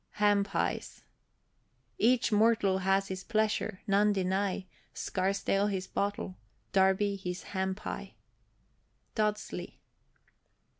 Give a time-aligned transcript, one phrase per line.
[0.13, 1.03] HAM PIES.
[1.99, 6.39] Each mortal has his pleasure; none deny Scarsdale his bottle,
[6.71, 8.15] Darby his ham pie.
[9.13, 9.77] DODSLEY.